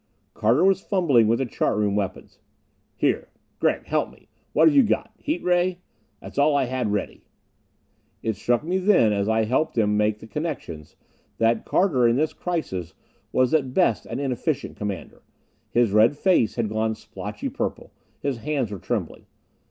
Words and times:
Carter 0.33 0.63
was 0.65 0.81
fumbling 0.81 1.27
with 1.27 1.37
the 1.37 1.45
chart 1.45 1.77
room 1.77 1.95
weapons. 1.95 2.39
"Here, 2.95 3.29
Gregg, 3.59 3.85
help 3.85 4.09
me. 4.11 4.29
What 4.51 4.67
have 4.67 4.75
you 4.75 4.81
got? 4.81 5.13
Heat 5.19 5.43
ray? 5.43 5.77
That's 6.19 6.39
all 6.39 6.55
I 6.55 6.63
had 6.63 6.91
ready." 6.91 7.25
It 8.23 8.35
struck 8.35 8.63
me 8.63 8.79
then 8.79 9.13
as 9.13 9.29
I 9.29 9.43
helped 9.43 9.77
him 9.77 9.95
make 9.97 10.17
the 10.17 10.25
connections 10.25 10.95
that 11.37 11.65
Carter 11.65 12.07
in 12.07 12.15
this 12.15 12.33
crisis 12.33 12.95
was 13.31 13.53
at 13.53 13.75
best 13.75 14.07
an 14.07 14.19
inefficient 14.19 14.75
commander. 14.75 15.21
His 15.69 15.91
red 15.91 16.17
face 16.17 16.55
had 16.55 16.67
gone 16.69 16.95
splotchy 16.95 17.49
purple; 17.49 17.93
his 18.19 18.37
hands 18.39 18.71
were 18.71 18.79
trembling. 18.79 19.27